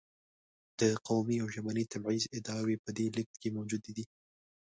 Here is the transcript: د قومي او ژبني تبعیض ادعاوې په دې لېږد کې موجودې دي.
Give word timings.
د 0.79 0.81
قومي 1.07 1.37
او 1.41 1.47
ژبني 1.55 1.83
تبعیض 1.93 2.23
ادعاوې 2.37 2.75
په 2.83 2.89
دې 2.97 3.05
لېږد 3.15 3.35
کې 3.41 3.49
موجودې 3.57 3.91
دي. 3.97 4.05